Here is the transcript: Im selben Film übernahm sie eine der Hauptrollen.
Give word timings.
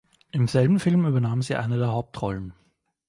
Im 0.31 0.47
selben 0.47 0.79
Film 0.79 1.05
übernahm 1.05 1.43
sie 1.43 1.55
eine 1.55 1.77
der 1.77 1.91
Hauptrollen. 1.91 2.53